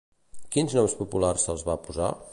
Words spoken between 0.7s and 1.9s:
nom popular se'ls va